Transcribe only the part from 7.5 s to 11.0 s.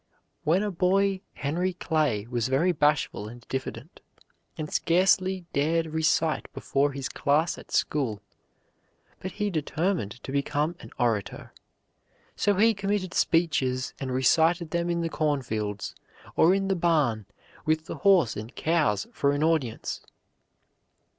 at school, but he determined to become an